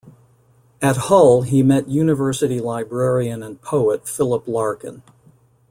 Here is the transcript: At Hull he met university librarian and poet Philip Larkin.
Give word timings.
At 0.81 0.97
Hull 0.97 1.43
he 1.43 1.61
met 1.61 1.87
university 1.87 2.59
librarian 2.59 3.43
and 3.43 3.61
poet 3.61 4.07
Philip 4.09 4.47
Larkin. 4.47 5.03